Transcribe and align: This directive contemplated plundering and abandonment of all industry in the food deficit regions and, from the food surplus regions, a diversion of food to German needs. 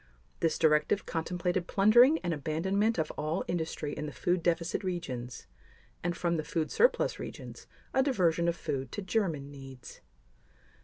This 0.39 0.57
directive 0.57 1.05
contemplated 1.05 1.67
plundering 1.67 2.17
and 2.23 2.33
abandonment 2.33 2.97
of 2.97 3.11
all 3.17 3.45
industry 3.47 3.95
in 3.95 4.07
the 4.07 4.11
food 4.11 4.41
deficit 4.41 4.83
regions 4.83 5.45
and, 6.03 6.17
from 6.17 6.37
the 6.37 6.43
food 6.43 6.71
surplus 6.71 7.19
regions, 7.19 7.67
a 7.93 8.01
diversion 8.01 8.47
of 8.47 8.55
food 8.55 8.91
to 8.93 9.03
German 9.03 9.51
needs. 9.51 10.01